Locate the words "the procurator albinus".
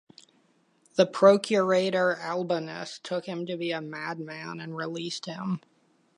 0.95-2.97